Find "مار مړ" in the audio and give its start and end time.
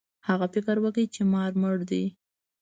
1.33-1.77